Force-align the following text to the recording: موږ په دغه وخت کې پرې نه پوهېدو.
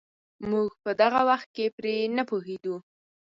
موږ 0.49 0.69
په 0.83 0.91
دغه 1.01 1.19
وخت 1.29 1.49
کې 1.55 1.65
پرې 1.77 1.95
نه 2.17 2.23
پوهېدو. 2.29 2.75